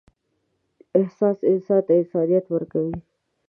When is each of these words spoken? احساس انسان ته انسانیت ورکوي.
احساس 0.99 1.37
انسان 1.51 1.81
ته 1.85 1.91
انسانیت 1.99 2.45
ورکوي. 2.49 2.95